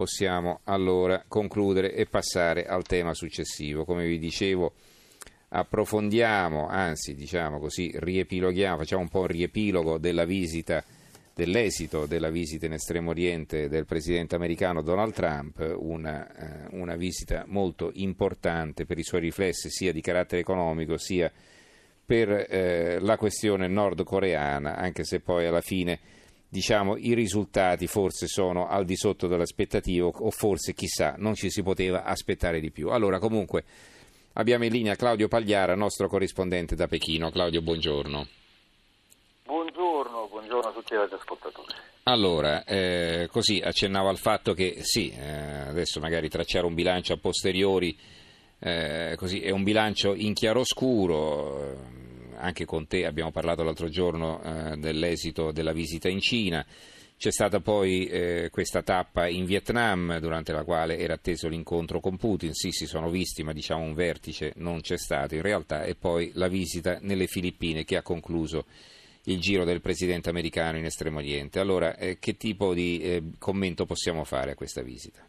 possiamo 0.00 0.60
allora 0.64 1.22
concludere 1.28 1.92
e 1.92 2.06
passare 2.06 2.64
al 2.64 2.84
tema 2.84 3.12
successivo. 3.12 3.84
Come 3.84 4.06
vi 4.06 4.18
dicevo, 4.18 4.72
approfondiamo, 5.48 6.68
anzi 6.68 7.14
diciamo 7.14 7.58
così, 7.58 7.92
riepiloghiamo, 7.94 8.78
facciamo 8.78 9.02
un 9.02 9.10
po' 9.10 9.20
un 9.20 9.26
riepilogo 9.26 9.98
della 9.98 10.24
visita, 10.24 10.82
dell'esito 11.34 12.06
della 12.06 12.30
visita 12.30 12.64
in 12.64 12.72
Estremo 12.72 13.10
Oriente 13.10 13.68
del 13.68 13.84
presidente 13.84 14.36
americano 14.36 14.80
Donald 14.80 15.12
Trump, 15.12 15.76
una, 15.78 16.34
eh, 16.34 16.68
una 16.78 16.96
visita 16.96 17.44
molto 17.46 17.90
importante 17.92 18.86
per 18.86 18.96
i 18.96 19.02
suoi 19.02 19.20
riflessi 19.20 19.68
sia 19.68 19.92
di 19.92 20.00
carattere 20.00 20.40
economico 20.40 20.96
sia 20.96 21.30
per 22.06 22.30
eh, 22.30 22.98
la 23.00 23.18
questione 23.18 23.68
nordcoreana, 23.68 24.76
anche 24.76 25.04
se 25.04 25.20
poi 25.20 25.44
alla 25.44 25.60
fine 25.60 26.00
diciamo, 26.50 26.98
i 26.98 27.14
risultati 27.14 27.86
forse 27.86 28.26
sono 28.26 28.68
al 28.68 28.84
di 28.84 28.96
sotto 28.96 29.26
dell'aspettativa 29.26 30.06
o 30.06 30.30
forse 30.30 30.74
chissà 30.74 31.14
non 31.16 31.34
ci 31.34 31.48
si 31.48 31.62
poteva 31.62 32.04
aspettare 32.04 32.60
di 32.60 32.70
più. 32.70 32.90
Allora 32.90 33.18
comunque 33.18 33.64
Abbiamo 34.34 34.64
in 34.64 34.70
linea 34.70 34.94
Claudio 34.94 35.26
Pagliara, 35.26 35.74
nostro 35.74 36.08
corrispondente 36.08 36.76
da 36.76 36.86
Pechino. 36.86 37.30
Claudio, 37.30 37.62
buongiorno. 37.62 38.26
Buongiorno, 39.44 40.28
buongiorno 40.30 40.70
a 40.70 40.72
tutti 40.72 40.94
gli 40.94 41.14
ascoltatori. 41.14 41.74
Allora, 42.04 42.62
eh, 42.62 43.28
così 43.30 43.58
accennavo 43.58 44.08
al 44.08 44.18
fatto 44.18 44.54
che 44.54 44.78
sì, 44.82 45.10
eh, 45.10 45.68
adesso 45.68 45.98
magari 45.98 46.28
tracciare 46.28 46.64
un 46.64 46.74
bilancio 46.74 47.12
a 47.12 47.16
posteriori, 47.16 47.98
eh, 48.60 49.14
così 49.16 49.40
è 49.40 49.50
un 49.50 49.64
bilancio 49.64 50.14
in 50.14 50.32
chiaroscuro, 50.32 51.76
anche 52.40 52.64
con 52.64 52.86
te 52.86 53.06
abbiamo 53.06 53.30
parlato 53.30 53.62
l'altro 53.62 53.88
giorno 53.88 54.42
eh, 54.42 54.76
dell'esito 54.76 55.52
della 55.52 55.72
visita 55.72 56.08
in 56.08 56.20
Cina. 56.20 56.64
C'è 57.16 57.30
stata 57.30 57.60
poi 57.60 58.06
eh, 58.06 58.48
questa 58.50 58.82
tappa 58.82 59.28
in 59.28 59.44
Vietnam 59.44 60.18
durante 60.20 60.52
la 60.52 60.64
quale 60.64 60.96
era 60.96 61.14
atteso 61.14 61.48
l'incontro 61.48 62.00
con 62.00 62.16
Putin, 62.16 62.54
sì 62.54 62.70
si 62.70 62.86
sono 62.86 63.10
visti 63.10 63.42
ma 63.42 63.52
diciamo 63.52 63.82
un 63.82 63.92
vertice 63.92 64.54
non 64.56 64.80
c'è 64.80 64.96
stato 64.96 65.34
in 65.34 65.42
realtà 65.42 65.84
e 65.84 65.96
poi 65.96 66.30
la 66.34 66.48
visita 66.48 66.98
nelle 67.02 67.26
Filippine 67.26 67.84
che 67.84 67.98
ha 67.98 68.02
concluso 68.02 68.64
il 69.24 69.38
giro 69.38 69.64
del 69.64 69.82
presidente 69.82 70.30
americano 70.30 70.78
in 70.78 70.86
Estremo 70.86 71.18
Oriente. 71.18 71.60
Allora 71.60 71.94
eh, 71.96 72.18
che 72.18 72.38
tipo 72.38 72.72
di 72.72 73.00
eh, 73.02 73.22
commento 73.38 73.84
possiamo 73.84 74.24
fare 74.24 74.52
a 74.52 74.54
questa 74.54 74.80
visita? 74.82 75.20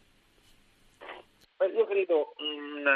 Io 1.60 1.86
credo 1.86 2.32
mh, 2.38 2.80
mm, 2.80 2.86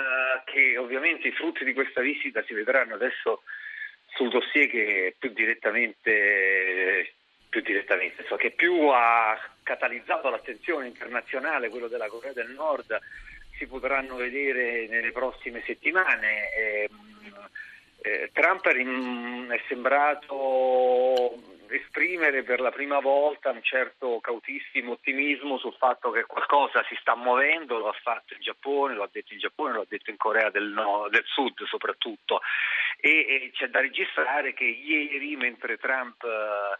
che 0.46 0.78
ovviamente 0.78 1.28
i 1.28 1.32
frutti 1.32 1.64
di 1.64 1.74
questa 1.74 2.00
visita 2.00 2.42
si 2.46 2.54
vedranno 2.54 2.94
adesso 2.94 3.42
sul 4.16 4.30
dossier 4.30 4.68
che 4.68 5.14
più 5.18 5.30
direttamente 5.32 7.12
più 7.48 7.64
direttamente, 7.64 8.24
so 8.28 8.36
che 8.36 8.50
più 8.50 8.88
ha 8.88 9.38
catalizzato 9.62 10.28
l'attenzione 10.28 10.88
internazionale, 10.88 11.70
quello 11.70 11.88
della 11.88 12.08
Corea 12.08 12.32
del 12.32 12.50
Nord, 12.50 12.98
si 13.56 13.66
potranno 13.66 14.16
vedere 14.16 14.86
nelle 14.88 15.10
prossime 15.10 15.62
settimane. 15.64 16.52
Eh, 16.54 16.90
eh, 18.02 18.30
Trump 18.34 18.66
è 18.68 19.60
sembrato 19.68 21.34
esprimere 21.68 22.42
per 22.42 22.60
la 22.60 22.70
prima 22.70 23.00
volta 23.00 23.50
un 23.50 23.62
certo 23.62 24.20
cautissimo 24.20 24.92
ottimismo 24.92 25.58
sul 25.58 25.74
fatto 25.78 26.10
che 26.10 26.24
qualcosa 26.24 26.84
si 26.88 26.96
sta 27.00 27.16
muovendo, 27.16 27.78
lo 27.78 27.88
ha 27.88 27.96
fatto 28.02 28.34
in 28.34 28.40
Giappone, 28.40 28.94
lo 28.94 29.02
ha 29.02 29.08
detto 29.10 29.32
in 29.32 29.40
Giappone, 29.40 29.72
lo 29.72 29.80
ha 29.80 29.86
detto 29.88 30.10
in 30.10 30.16
Corea 30.16 30.50
del, 30.50 30.68
no, 30.68 31.08
del 31.10 31.24
Sud 31.24 31.64
soprattutto 31.64 32.40
e, 33.00 33.50
c'è 33.54 33.68
da 33.68 33.80
registrare 33.80 34.54
che 34.54 34.64
ieri 34.64 35.36
mentre 35.36 35.76
Trump 35.78 36.22
eh, 36.24 36.78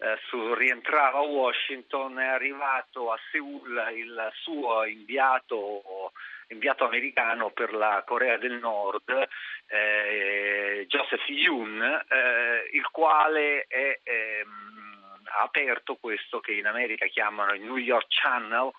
eh, 0.00 0.18
su, 0.28 0.54
rientrava 0.54 1.18
a 1.18 1.22
Washington, 1.22 2.18
è 2.20 2.26
arrivato 2.26 3.10
a 3.12 3.18
Seoul 3.30 3.92
il 3.96 4.30
suo 4.34 4.84
inviato, 4.84 6.12
inviato 6.48 6.84
americano 6.84 7.50
per 7.50 7.74
la 7.74 8.04
Corea 8.06 8.36
del 8.36 8.58
Nord, 8.60 9.28
eh, 9.66 10.86
Joseph 10.88 11.26
Yoon, 11.28 11.82
eh, 11.82 12.70
il 12.72 12.88
quale 12.90 13.64
è, 13.66 13.98
ehm, 14.04 15.26
ha 15.36 15.42
aperto 15.42 15.96
questo 15.96 16.40
che 16.40 16.52
in 16.52 16.66
America 16.66 17.06
chiamano 17.06 17.52
il 17.52 17.62
New 17.62 17.76
York 17.76 18.06
Channel, 18.08 18.70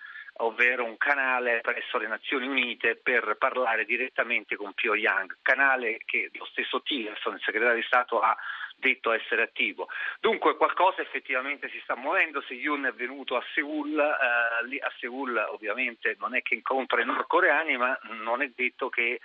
ovvero 0.42 0.86
un 0.86 0.98
canale 0.98 1.60
presso 1.62 1.98
le 1.98 2.08
Nazioni 2.08 2.48
Unite 2.48 2.96
per 2.96 3.36
parlare 3.38 3.86
direttamente 3.86 4.56
con 4.56 4.74
Pyongyang, 4.74 5.38
canale 5.42 6.00
che 6.06 6.30
lo 6.34 6.46
stesso 6.46 6.82
Tillerson, 6.82 7.36
il 7.36 7.42
segretario 7.42 7.76
di 7.76 7.86
Stato, 7.86 8.20
ha 8.20 8.36
detto 8.79 9.12
essere 9.12 9.44
attivo. 9.44 9.88
Dunque 10.19 10.57
qualcosa 10.57 11.01
effettivamente 11.01 11.69
si 11.69 11.79
sta 11.84 11.95
muovendo, 11.95 12.41
se 12.41 12.53
Yoon 12.53 12.85
è 12.85 12.94
venuto 12.94 13.35
a 13.35 13.44
Seoul, 13.53 14.00
eh, 14.00 14.66
lì 14.67 14.79
a 14.79 14.91
Seoul 14.97 15.38
ovviamente 15.51 16.16
non 16.19 16.35
è 16.35 16.41
che 16.41 16.56
incontra 16.56 17.01
i 17.01 17.06
nordcoreani, 17.06 17.78
ma 17.78 17.97
non 18.22 18.41
è 18.41 18.51
detto 18.56 18.90
che 18.90 19.19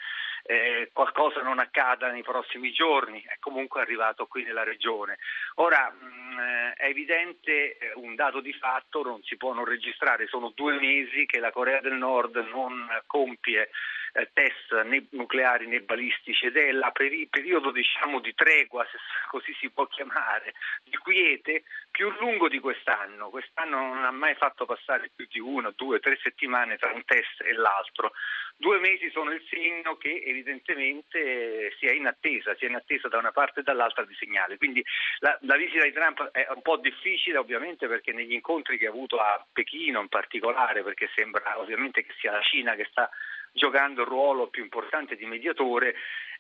eh, 0.47 0.91
qualcosa 0.93 1.41
non 1.41 1.59
accada 1.59 2.11
nei 2.11 2.23
prossimi 2.23 2.71
giorni, 2.71 3.23
è 3.27 3.37
comunque 3.41 3.81
arrivato 3.81 4.27
qui 4.27 4.43
nella 4.43 4.63
regione. 4.63 5.19
Ora 5.57 5.91
mh, 5.91 6.07
mm, 6.07 6.39
è 6.77 6.87
evidente 6.87 7.79
eh, 7.79 7.93
un 7.95 8.15
dato 8.15 8.41
di 8.41 8.53
fatto, 8.53 9.03
non 9.03 9.23
si 9.23 9.37
può 9.37 9.55
non 9.55 9.65
registrare, 9.65 10.27
sono 10.27 10.53
due 10.55 10.79
mesi 10.79 11.25
che 11.25 11.39
la 11.39 11.51
Corea 11.51 11.81
del 11.81 11.95
Nord 11.95 12.37
non 12.51 12.87
compie 13.07 13.71
eh, 14.15 14.31
test 14.33 14.73
né 14.85 15.07
nucleari 15.11 15.67
né 15.67 15.81
balistici 15.81 16.47
ed 16.47 16.57
è 16.57 16.69
il 16.69 16.89
peri- 16.93 17.27
periodo 17.27 17.71
diciamo, 17.73 18.21
di 18.21 18.35
tregua, 18.35 18.87
se 18.91 18.99
così 19.29 19.53
si 19.59 19.71
può 19.71 19.87
chiamare, 19.87 20.55
di 20.85 20.97
quiete 20.97 21.65
più 21.91 22.11
lungo 22.21 22.49
di 22.49 22.61
quest'anno. 22.61 23.31
Quest'anno 23.31 23.79
non 23.79 24.05
ha 24.05 24.11
mai 24.13 24.35
fatto 24.35 24.67
passare 24.67 25.11
più 25.15 25.27
di 25.29 25.41
una, 25.41 25.73
due, 25.75 25.99
tre 25.99 26.19
settimane 26.23 26.77
tra 26.77 26.93
un 26.93 27.05
test 27.05 27.43
e 27.43 27.53
l'altro. 27.55 28.13
Due 28.57 28.79
mesi 28.79 29.11
sono 29.11 29.33
il 29.33 29.43
segno 29.51 29.97
che 29.97 30.23
evidentemente 30.25 31.75
si 31.79 31.87
è 31.87 31.93
in 31.93 32.07
attesa, 32.07 32.55
si 32.55 32.65
è 32.65 32.69
in 32.69 32.77
attesa 32.77 33.09
da 33.09 33.19
una 33.19 33.33
parte 33.33 33.61
e 33.61 33.63
dall'altra 33.65 34.05
di 34.05 34.15
segnale. 34.15 34.57
Quindi 34.59 34.85
la, 35.19 35.37
la 35.43 35.57
visita 35.57 35.83
di 35.83 35.93
Trump 35.93 36.31
è 36.31 36.47
un 36.55 36.63
po' 36.63 36.77
difficile 36.77 37.39
ovviamente 37.39 37.89
perché 37.89 38.13
negli 38.13 38.33
incontri 38.33 38.79
che 38.79 38.87
ha 38.87 38.91
avuto 38.91 39.19
a 39.19 39.45
Pechino 39.53 40.01
in 40.01 40.09
particolare, 40.09 40.85
perché 40.85 41.11
sembra 41.17 41.59
ovviamente 41.59 42.05
che 42.05 42.15
sia 42.21 42.31
la 42.31 42.43
Cina 42.43 42.77
che 42.77 42.87
sta 42.91 43.11
giocando 43.55 44.03
il 44.03 44.09
ruolo 44.09 44.49
più 44.49 44.63
importante 44.63 45.17
di 45.17 45.25
mediatore 45.25 45.95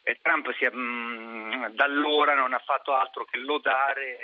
e 0.06 0.18
Trump 0.20 0.50
è, 0.50 0.70
mh, 0.70 0.76
mm, 0.76 1.66
da 1.68 1.84
allora 1.84 2.34
non 2.34 2.52
ha 2.52 2.58
fatto 2.58 2.92
altro 2.92 3.24
che 3.24 3.38
lodare 3.38 4.18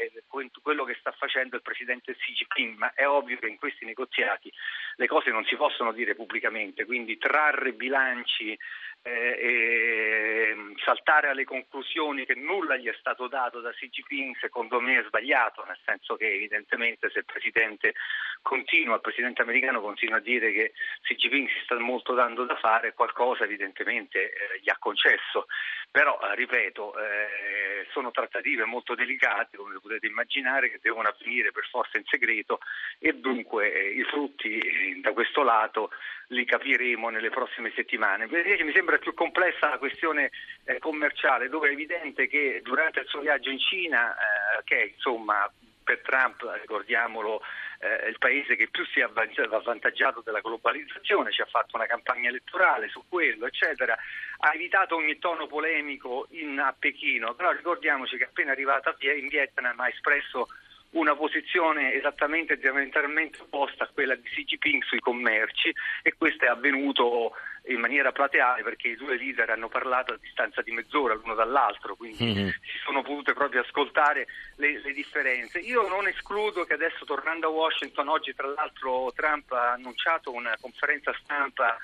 quello 0.60 0.84
che 0.84 0.96
sta 1.00 1.10
facendo 1.12 1.56
il 1.56 1.62
presidente 1.62 2.14
Xi 2.14 2.32
Jinping, 2.32 2.76
ma 2.76 2.92
è 2.92 3.08
ovvio 3.08 3.38
che 3.38 3.46
in 3.46 3.56
questi 3.56 3.86
negoziati 3.86 4.52
le 4.96 5.06
cose 5.06 5.30
non 5.30 5.44
si 5.44 5.56
possono 5.56 5.92
dire 5.92 6.14
pubblicamente, 6.14 6.84
quindi 6.84 7.16
trarre 7.16 7.72
bilanci 7.72 8.56
eh, 9.02 10.50
e 10.50 10.54
mm, 10.54 10.72
saltare 10.84 11.28
alle 11.28 11.44
conclusioni 11.44 12.26
che 12.26 12.34
nulla 12.34 12.76
gli 12.76 12.86
è 12.86 12.94
stato 12.98 13.28
dato 13.28 13.60
da 13.60 13.70
Xi 13.70 13.88
Jinping 13.88 14.36
secondo 14.40 14.80
me 14.80 15.00
è 15.00 15.04
sbagliato, 15.04 15.64
nel 15.64 15.78
senso 15.84 16.16
che 16.16 16.32
evidentemente 16.32 17.10
se 17.10 17.20
il 17.20 17.24
presidente 17.24 17.94
continua, 18.42 18.96
il 18.96 19.00
presidente 19.00 19.42
americano 19.42 19.80
continua 19.80 20.18
a 20.18 20.20
dire 20.20 20.52
che 20.52 20.72
Xi 21.02 21.14
Jinping 21.14 21.48
si 21.48 21.60
sta 21.64 21.78
molto 21.78 22.14
dando 22.14 22.44
da 22.44 22.56
fare, 22.56 22.94
qualcosa 22.94 23.44
evidentemente 23.44 24.32
eh, 24.32 24.60
gli 24.60 24.68
ha 24.68 24.76
concesso, 24.78 25.46
però 25.90 26.18
eh, 26.22 26.34
ripeto, 26.36 26.96
eh, 26.98 27.86
sono 27.90 28.10
trattative 28.12 28.64
molto 28.64 28.94
delicate 28.94 29.56
come 29.56 29.78
potete 29.80 30.06
immaginare 30.06 30.70
che 30.70 30.78
devono 30.80 31.08
avvenire 31.08 31.50
per 31.50 31.66
forza 31.68 31.98
in 31.98 32.04
segreto 32.04 32.60
e 32.98 33.14
dunque 33.14 33.72
eh, 33.72 33.90
i 33.90 34.04
frutti 34.04 34.58
eh, 34.58 35.00
da 35.00 35.12
questo 35.12 35.42
lato 35.42 35.90
li 36.28 36.44
capiremo 36.44 37.08
nelle 37.08 37.30
prossime 37.30 37.72
settimane. 37.74 38.28
Mi 38.28 38.72
sembra 38.72 38.98
più 38.98 39.14
complessa 39.14 39.70
la 39.70 39.78
questione 39.78 40.30
eh, 40.64 40.78
commerciale, 40.78 41.48
dove 41.48 41.70
è 41.70 41.72
evidente 41.72 42.28
che 42.28 42.60
durante 42.62 43.00
il 43.00 43.06
suo 43.06 43.20
viaggio 43.20 43.50
in 43.50 43.58
Cina, 43.58 44.14
che 44.62 44.92
insomma 44.94 45.50
per 45.82 46.00
Trump, 46.02 46.42
ricordiamolo, 46.60 47.42
eh, 47.80 48.08
il 48.08 48.18
paese 48.18 48.56
che 48.56 48.68
più 48.68 48.84
si 48.86 49.00
è 49.00 49.02
avvantaggiato 49.02 50.20
della 50.20 50.40
globalizzazione, 50.40 51.32
ci 51.32 51.40
ha 51.40 51.46
fatto 51.46 51.76
una 51.76 51.86
campagna 51.86 52.28
elettorale 52.28 52.88
su 52.88 53.04
quello, 53.08 53.46
eccetera, 53.46 53.96
ha 54.38 54.54
evitato 54.54 54.96
ogni 54.96 55.18
tono 55.18 55.46
polemico 55.46 56.26
in, 56.30 56.58
a 56.58 56.74
Pechino, 56.78 57.34
però 57.34 57.52
ricordiamoci 57.52 58.16
che 58.16 58.24
appena 58.24 58.52
arrivata 58.52 58.94
in 59.00 59.28
Vietnam 59.28 59.78
ha 59.80 59.88
espresso 59.88 60.48
una 60.90 61.14
posizione 61.14 61.94
esattamente 61.94 62.56
diametralmente 62.56 63.40
opposta 63.42 63.84
a 63.84 63.90
quella 63.92 64.14
di 64.16 64.28
Xi 64.28 64.44
Jinping 64.44 64.82
sui 64.82 64.98
commerci 64.98 65.72
e 66.02 66.14
questo 66.16 66.44
è 66.46 66.48
avvenuto 66.48 67.32
in 67.66 67.80
maniera 67.80 68.12
plateale 68.12 68.62
perché 68.62 68.88
i 68.88 68.96
due 68.96 69.16
leader 69.16 69.50
hanno 69.50 69.68
parlato 69.68 70.12
a 70.12 70.18
distanza 70.20 70.62
di 70.62 70.72
mezz'ora 70.72 71.14
l'uno 71.14 71.34
dall'altro, 71.34 71.94
quindi 71.94 72.24
mm-hmm. 72.24 72.48
si 72.48 72.78
sono 72.84 73.02
potute 73.02 73.32
proprio 73.32 73.60
ascoltare 73.60 74.26
le, 74.56 74.80
le, 74.80 74.92
differenze. 74.92 75.58
Io 75.58 75.86
non 75.88 76.08
escludo 76.08 76.64
che 76.64 76.74
adesso 76.74 77.04
tornando 77.04 77.48
a 77.48 77.50
Washington, 77.50 78.08
oggi 78.08 78.34
tra 78.34 78.48
l'altro 78.48 79.12
Trump 79.14 79.52
ha 79.52 79.72
annunciato 79.72 80.32
una 80.32 80.56
conferenza 80.60 81.12
stampa 81.22 81.76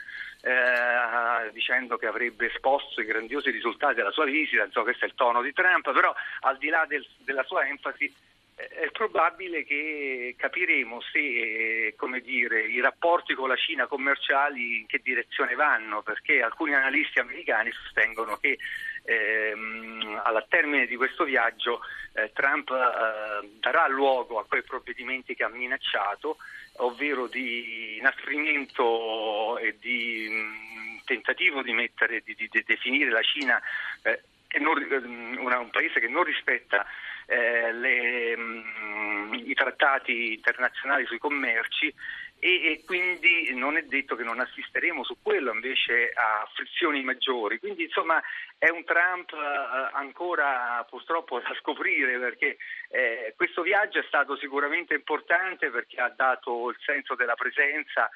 eh, 0.43 1.50
dicendo 1.52 1.96
che 1.96 2.06
avrebbe 2.06 2.46
esposto 2.46 3.00
i 3.00 3.05
grandiosi 3.05 3.50
risultati 3.50 3.96
della 3.96 4.11
sua 4.12 4.25
visita, 4.25 4.64
insomma 4.64 4.87
questo 4.87 5.05
è 5.05 5.08
il 5.08 5.14
tono 5.14 5.43
di 5.43 5.52
Trump, 5.52 5.93
però 5.93 6.14
al 6.40 6.58
di 6.58 6.69
là 6.69 6.84
del, 6.87 7.06
della 7.19 7.44
sua 7.44 7.67
enfasi 7.67 8.12
è 8.56 8.91
probabile 8.91 9.64
che 9.64 10.35
capiremo 10.38 11.03
se 11.12 11.94
dire, 12.23 12.62
i 12.62 12.81
rapporti 12.81 13.35
con 13.35 13.49
la 13.49 13.56
Cina 13.56 13.87
commerciali 13.87 14.79
in 14.79 14.87
che 14.87 15.00
direzione 15.05 15.55
vanno, 15.55 16.00
perché 16.03 16.41
alcuni 16.41 16.75
analisti 16.75 17.19
americani 17.19 17.70
sostengono 17.70 18.38
che 18.38 18.56
ehm, 19.05 20.23
alla 20.25 20.44
termine 20.49 20.87
di 20.87 20.97
questo 20.97 21.25
viaggio 21.25 21.81
eh, 22.14 22.32
Trump 22.32 22.70
eh, 22.70 23.47
darà 23.61 23.87
luogo 23.88 24.38
a 24.38 24.47
quei 24.47 24.62
provvedimenti 24.62 25.35
che 25.35 25.44
ha 25.44 25.49
minacciato, 25.49 26.38
ovvero 26.76 27.26
di 27.26 27.99
inasprimento 27.99 29.59
e 29.59 29.76
di 29.79 30.29
mh, 30.31 31.05
tentativo 31.05 31.62
di, 31.62 31.75
mettere, 31.75 32.23
di, 32.25 32.35
di, 32.35 32.49
definire 32.64 33.11
la 33.11 33.23
Cina 33.23 33.61
eh, 34.02 34.23
non, 34.59 35.39
una, 35.39 35.59
un 35.59 35.71
paese 35.71 36.01
che 36.01 36.09
non 36.09 36.25
rispetta 36.25 36.87
eh, 37.27 37.73
le, 37.73 38.37
mh, 38.37 39.43
i 39.45 39.55
trattati 39.55 40.35
internazionali 40.35 41.07
sui 41.07 41.19
commerci 41.19 41.93
e, 42.39 42.73
e, 42.73 42.83
quindi 42.85 43.53
non 43.55 43.77
è 43.77 43.83
detto 43.83 44.15
che 44.15 44.23
non 44.23 44.41
assisteremo 44.41 45.03
su 45.05 45.17
quello 45.23 45.53
invece 45.53 46.13
a 46.15 46.49
frizioni 46.55 47.03
maggiori. 47.03 47.59
Quindi 47.59 47.85
insomma 47.85 48.23
è 48.59 48.69
un 48.69 48.85
Trump 48.85 49.33
eh, 49.33 49.91
ancora 49.93 50.85
purtroppo 50.89 51.41
da 51.41 51.55
scoprire 51.61 52.19
perché 52.19 52.59
eh, 52.91 53.33
questo 53.37 53.63
viaggio 53.63 53.99
è 53.99 54.05
stato 54.07 54.37
sicuramente 54.37 54.95
importante 54.95 55.71
perché 55.71 56.01
ha 56.01 56.13
dato 56.15 56.71
il 56.71 56.77
senso 56.81 57.15
della 57.15 57.35
presenza 57.35 58.09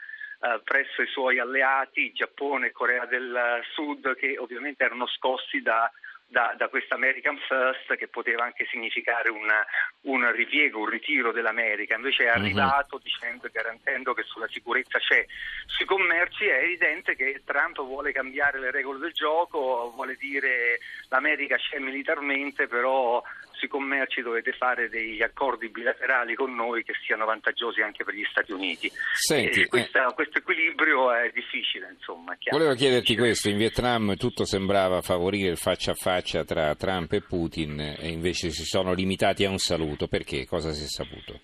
eh, 0.42 0.60
presso 0.64 1.02
i 1.02 1.06
suoi 1.06 1.38
alleati 1.38 2.12
Giappone 2.12 2.68
e 2.68 2.72
Corea 2.72 3.06
del 3.06 3.62
Sud 3.72 4.14
che 4.16 4.36
ovviamente 4.38 4.84
erano 4.84 5.06
scossi 5.06 5.62
da 5.62 5.90
da, 6.30 6.54
da 6.56 6.68
questa 6.68 6.94
American 6.94 7.36
First 7.38 7.96
che 7.96 8.06
poteva 8.06 8.44
anche 8.44 8.64
significare 8.70 9.30
una, 9.30 9.66
un 10.02 10.30
ripiego, 10.32 10.78
un 10.78 10.88
ritiro 10.88 11.32
dell'America, 11.32 11.96
invece 11.96 12.24
è 12.24 12.28
mhm. 12.28 12.44
arrivato 12.44 12.94
uh-huh. 12.94 13.02
dicendo 13.02 13.46
e 13.46 13.50
garantendo 13.52 14.14
che 14.14 14.22
sulla 14.22 14.48
sicurezza 14.48 14.98
c'è. 14.98 15.26
Sui 15.66 15.84
commerci 15.84 16.46
è 16.46 16.62
evidente 16.62 17.16
che 17.16 17.42
Trump 17.44 17.82
vuole 17.82 18.12
cambiare 18.12 18.60
le 18.60 18.70
regole 18.70 19.00
del 19.00 19.12
gioco, 19.12 19.90
vuole 19.92 20.14
dire 20.14 20.78
l'America 21.08 21.56
c'è 21.56 21.78
militarmente, 21.80 22.68
però 22.68 23.20
sui 23.60 23.68
commerci 23.68 24.22
dovete 24.22 24.52
fare 24.52 24.88
degli 24.88 25.20
accordi 25.20 25.68
bilaterali 25.68 26.34
con 26.34 26.54
noi 26.54 26.82
che 26.82 26.94
siano 27.04 27.26
vantaggiosi 27.26 27.82
anche 27.82 28.04
per 28.04 28.14
gli 28.14 28.24
Stati 28.30 28.52
Uniti. 28.52 28.90
Senti, 29.12 29.66
questa, 29.66 30.08
eh, 30.08 30.14
questo 30.14 30.38
equilibrio 30.38 31.12
è 31.12 31.30
difficile, 31.34 31.90
insomma. 31.92 32.36
Volevo 32.50 32.74
chiederti 32.74 33.16
questo, 33.16 33.50
in 33.50 33.58
Vietnam 33.58 34.16
tutto 34.16 34.44
sembrava 34.46 35.02
favorire 35.02 35.50
il 35.50 35.58
faccia 35.58 35.90
a 35.90 35.94
faccia 35.94 36.19
tra 36.44 36.74
Trump 36.74 37.12
e 37.12 37.22
Putin 37.22 37.80
e 37.80 38.08
invece 38.08 38.50
si 38.50 38.64
sono 38.64 38.92
limitati 38.92 39.44
a 39.44 39.50
un 39.50 39.58
saluto, 39.58 40.06
perché? 40.08 40.46
Cosa 40.46 40.72
si 40.72 40.84
è 40.84 40.86
saputo? 40.86 41.40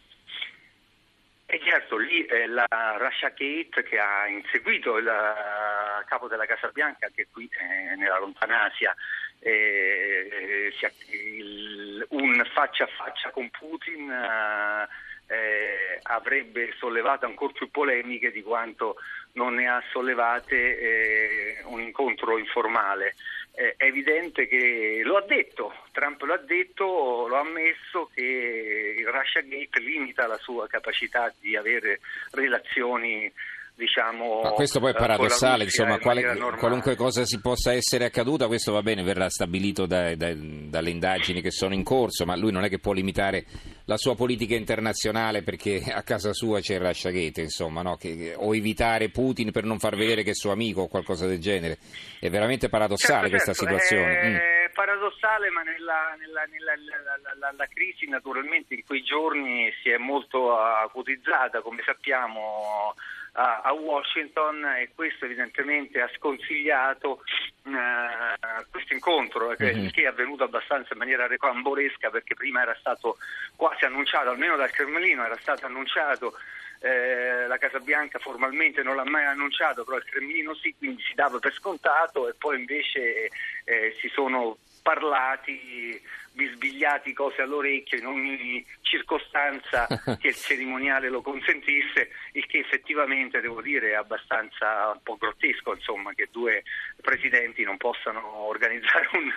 E 1.47 1.61
certo, 1.65 1.97
lì 1.97 2.25
è 2.25 2.47
la 2.47 2.67
Russia 2.99 3.29
Gate 3.29 3.85
che 3.85 3.99
ha 3.99 4.27
inseguito 4.27 4.97
il 4.99 5.07
eh, 5.07 6.05
capo 6.07 6.27
della 6.27 6.45
Casa 6.45 6.69
Bianca, 6.73 7.09
che 7.15 7.29
qui 7.31 7.49
eh, 7.51 7.95
nella 7.95 8.19
lontana 8.19 8.65
Asia 8.65 8.95
eh, 9.39 10.73
il, 11.13 12.05
un 12.11 12.45
faccia 12.53 12.85
a 12.85 12.89
faccia 12.89 13.31
con 13.31 13.49
Putin 13.51 14.11
eh, 14.11 14.89
eh, 15.29 16.01
avrebbe 16.03 16.73
sollevato 16.79 17.27
ancora 17.27 17.53
più 17.53 17.71
polemiche 17.71 18.31
di 18.31 18.43
quanto 18.43 18.97
non 19.33 19.55
ne 19.55 19.69
ha 19.69 19.83
sollevate 19.93 20.79
eh, 20.79 21.63
un 21.65 21.81
incontro 21.81 22.39
informale. 22.39 23.15
È 23.57 23.75
evidente 23.79 24.47
che 24.47 25.01
lo 25.03 25.17
ha 25.17 25.23
detto, 25.23 25.73
Trump 25.93 26.21
lo 26.23 26.35
ha 26.35 26.39
detto, 26.39 27.27
lo 27.27 27.37
ha 27.37 27.41
ammesso 27.41 28.11
che 28.13 28.97
il 28.99 29.07
Russia 29.07 29.41
Gate 29.41 29.81
limita 29.81 30.27
la 30.27 30.37
sua 30.37 30.67
capacità 30.67 31.33
di 31.41 31.57
avere 31.57 32.01
relazioni 32.33 33.33
diciamo, 33.77 34.41
Ma 34.43 34.51
questo 34.53 34.81
poi 34.81 34.93
è 34.93 34.95
paradossale, 34.95 35.65
insomma, 35.65 35.99
quale, 35.99 36.37
qualunque 36.59 36.97
cosa 36.97 37.25
si 37.25 37.41
possa 37.41 37.73
essere 37.73 38.07
accaduta, 38.07 38.47
questo 38.47 38.73
va 38.73 38.83
bene, 38.83 39.03
verrà 39.03 39.29
stabilito 39.29 39.85
da, 39.87 40.15
da, 40.17 40.33
dalle 40.35 40.91
indagini 40.91 41.43
che 41.43 41.51
sono 41.51 41.75
in 41.75 41.85
corso, 41.85 42.25
ma 42.25 42.35
lui 42.37 42.53
non 42.53 42.65
è 42.65 42.69
che 42.71 42.79
può 42.79 42.93
limitare 42.93 43.45
la 43.85 43.99
sua 43.99 44.17
politica 44.17 44.55
internazionale 44.55 45.43
perché 45.43 45.83
a 45.93 46.03
casa 46.03 46.33
sua 46.33 46.61
c'è 46.61 46.75
il 46.75 46.81
Rasciaghete, 46.81 47.43
insomma, 47.43 47.83
no? 47.83 47.97
che, 47.97 48.35
o 48.35 48.55
evitare 48.55 49.11
Putin 49.11 49.53
per 49.53 49.65
non 49.65 49.79
far 49.79 49.95
vedere 49.95 50.23
che 50.23 50.31
è 50.31 50.35
suo 50.35 50.53
amico 50.53 50.83
o 50.83 50.89
qualcosa 50.89 51.27
del 51.27 51.39
genere. 51.39 51.77
È 52.19 52.31
veramente 52.31 52.71
paradossale 52.71 53.29
certo, 53.29 53.45
questa 53.45 53.53
certo, 53.53 53.79
situazione. 53.79 54.21
È... 54.21 54.29
Mm 54.29 54.57
paradossale, 54.77 55.49
ma 55.49 55.63
nella, 55.63 56.15
nella, 56.19 56.45
nella 56.45 56.75
la, 56.77 57.35
la, 57.39 57.53
la, 57.57 57.67
crisi 57.67 58.07
naturalmente 58.09 58.75
in 58.75 58.85
quei 58.85 59.03
giorni 59.03 59.73
si 59.81 59.89
è 59.89 59.97
molto 59.97 60.55
acutizzata, 60.55 61.63
come 61.63 61.83
sappiamo 61.83 62.95
a, 63.37 63.61
a 63.63 63.73
Washington 63.73 64.65
e 64.65 64.91
questo 64.95 65.27
evidentemente 65.27 66.01
ha 66.01 66.11
sconsigliato 66.17 67.23
uh, 67.65 68.71
questo 68.71 68.95
incontro 68.95 69.55
mm-hmm. 69.61 69.89
che 69.89 70.03
è 70.03 70.07
avvenuto 70.07 70.45
abbastanza 70.45 70.93
in 70.93 70.99
maniera 70.99 71.27
recamboresca 71.27 72.11
perché 72.11 72.35
prima 72.35 72.63
era 72.63 72.77
stato 72.79 73.19
quasi 73.55 73.85
annunciato, 73.85 74.31
almeno 74.31 74.57
dal 74.57 74.71
Cremlino 74.71 75.25
era 75.25 75.37
stato 75.39 75.67
annunciato 75.67 76.35
eh, 76.81 77.47
la 77.47 77.59
Casa 77.59 77.79
Bianca 77.81 78.19
formalmente 78.19 78.83
non 78.83 78.97
l'ha 78.97 79.05
mai 79.05 79.25
annunciato, 79.25 79.85
però 79.85 79.97
il 79.97 80.05
Cremlino 80.05 80.55
sì, 80.55 80.75
quindi 80.77 81.03
si 81.03 81.15
dava 81.15 81.39
per 81.39 81.53
scontato 81.53 82.29
e 82.29 82.35
poi 82.35 82.59
invece 82.59 83.31
eh, 83.65 83.97
si 83.99 84.09
sono 84.09 84.59
parlati 84.87 86.01
bisbigliati 86.31 87.13
cose 87.13 87.43
all'orecchio 87.43 87.99
in 87.99 88.07
ogni 88.07 88.65
circostanza 88.83 89.89
che 90.21 90.29
il 90.29 90.35
cerimoniale 90.37 91.09
lo 91.09 91.23
consentisse, 91.23 92.11
il 92.33 92.47
che 92.47 92.59
effettivamente 92.59 93.41
devo 93.41 93.61
dire 93.63 93.91
è 93.91 93.95
abbastanza 93.95 94.93
un 94.93 95.03
po' 95.03 95.17
grottesco 95.17 95.75
insomma, 95.75 96.13
che 96.13 96.29
due 96.31 96.63
presidenti 97.01 97.65
non 97.65 97.79
possano 97.79 98.47
organizzare 98.47 99.09
un 99.15 99.29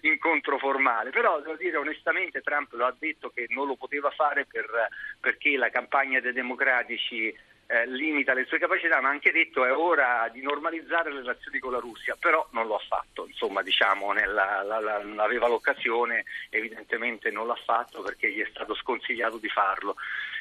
incontro 0.00 0.58
formale, 0.58 1.10
però 1.10 1.40
devo 1.40 1.56
dire 1.56 1.76
onestamente 1.76 2.40
Trump 2.40 2.72
lo 2.72 2.86
ha 2.86 2.94
detto 2.98 3.30
che 3.30 3.46
non 3.50 3.68
lo 3.68 3.76
poteva 3.76 4.10
fare 4.10 4.44
per, 4.44 4.66
perché 5.20 5.56
la 5.56 5.70
campagna 5.70 6.18
dei 6.18 6.32
democratici 6.32 7.32
eh, 7.66 7.86
limita 7.86 8.32
le 8.32 8.44
sue 8.44 8.58
capacità, 8.58 9.00
ma 9.00 9.08
ha 9.08 9.10
anche 9.12 9.32
detto 9.32 9.64
è 9.64 9.72
ora 9.72 10.28
di 10.32 10.42
normalizzare 10.42 11.10
le 11.10 11.20
relazioni 11.20 11.58
con 11.58 11.72
la 11.72 11.78
Russia, 11.78 12.16
però 12.18 12.46
non 12.52 12.66
lo 12.66 12.76
ha 12.76 12.82
fatto, 12.86 13.26
insomma 13.26 13.62
diciamo 13.62 14.12
nella, 14.12 14.62
la, 14.62 14.80
la, 14.80 15.22
aveva 15.22 15.48
l'occasione, 15.48 16.24
evidentemente 16.50 17.30
non 17.30 17.46
l'ha 17.46 17.58
fatto 17.64 18.02
perché 18.02 18.30
gli 18.30 18.40
è 18.40 18.48
stato 18.50 18.74
sconsigliato 18.74 19.38
di 19.38 19.48
farlo 19.48 19.96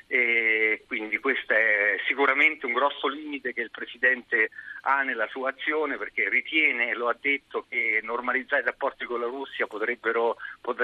e 0.07 0.83
quindi 0.85 1.17
questo 1.17 1.53
è 1.53 1.97
sicuramente 2.07 2.65
un 2.65 2.73
grosso 2.73 3.07
limite 3.07 3.53
che 3.53 3.61
il 3.61 3.71
Presidente 3.71 4.51
ha 4.81 5.01
nella 5.01 5.27
sua 5.27 5.49
azione 5.49 5.97
perché 5.97 6.29
ritiene, 6.29 6.93
lo 6.93 7.07
ha 7.07 7.17
detto, 7.19 7.65
che 7.67 8.01
normalizzare 8.03 8.61
i 8.61 8.65
rapporti 8.65 9.05
con 9.05 9.19
la 9.19 9.25
Russia 9.25 9.65
potrebbero, 9.65 10.37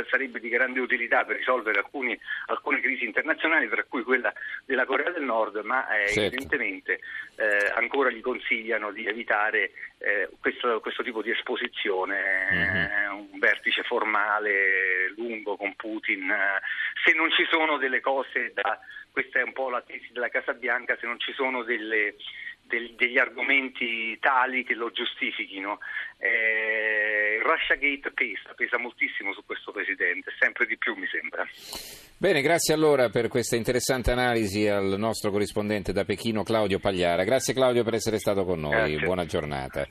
sarebbe 0.09 0.39
di 0.39 0.49
grande 0.49 0.79
utilità 0.79 1.23
per 1.23 1.37
risolvere 1.37 1.77
alcuni, 1.77 2.19
alcune 2.47 2.81
crisi 2.81 3.05
internazionali, 3.05 3.69
tra 3.69 3.83
cui 3.83 4.01
quella 4.01 4.33
della 4.65 4.85
Corea 4.85 5.11
del 5.11 5.23
Nord, 5.23 5.57
ma 5.57 5.87
eh, 5.95 6.07
certo. 6.07 6.21
evidentemente 6.21 6.99
eh, 7.35 7.71
ancora 7.75 8.09
gli 8.09 8.21
consigliano 8.21 8.91
di 8.91 9.05
evitare 9.05 9.71
eh, 9.99 10.29
questo, 10.39 10.79
questo, 10.79 11.03
tipo 11.03 11.21
di 11.21 11.29
esposizione, 11.29 12.49
mm-hmm. 12.51 13.11
un 13.31 13.39
vertice 13.39 13.83
formale 13.83 15.13
lungo 15.15 15.55
con 15.57 15.75
Putin, 15.75 16.27
eh, 16.31 16.61
se 17.05 17.13
non 17.13 17.29
ci 17.31 17.45
sono 17.49 17.77
delle 17.77 17.99
cose 17.99 18.51
da 18.53 18.79
questa 19.11 19.39
è 19.39 19.43
un 19.43 19.53
po' 19.53 19.69
la 19.69 19.81
tesi 19.81 20.09
della 20.11 20.29
Casa 20.29 20.53
Bianca, 20.53 20.97
se 20.99 21.05
non 21.05 21.19
ci 21.19 21.33
sono 21.33 21.63
delle, 21.63 22.15
del, 22.71 22.95
degli 22.95 23.17
argomenti 23.17 24.17
tali 24.19 24.63
che 24.63 24.73
lo 24.73 24.91
giustifichino. 24.91 25.79
Eh, 26.17 27.39
Russia 27.41 27.75
Gate 27.75 28.11
pesa, 28.11 28.53
pesa 28.55 28.77
moltissimo 28.77 29.33
su 29.33 29.43
questo 29.45 29.71
Presidente, 29.71 30.31
sempre 30.39 30.65
di 30.65 30.77
più 30.77 30.95
mi 30.95 31.07
sembra. 31.07 31.45
Bene, 32.17 32.41
grazie 32.41 32.73
allora 32.73 33.09
per 33.09 33.27
questa 33.27 33.55
interessante 33.55 34.11
analisi 34.11 34.67
al 34.67 34.95
nostro 34.97 35.31
corrispondente 35.31 35.91
da 35.91 36.05
Pechino 36.05 36.43
Claudio 36.43 36.79
Pagliara. 36.79 37.23
Grazie 37.23 37.53
Claudio 37.53 37.83
per 37.83 37.95
essere 37.95 38.19
stato 38.19 38.45
con 38.45 38.59
noi, 38.59 38.91
grazie. 38.91 38.99
buona 38.99 39.25
giornata. 39.25 39.87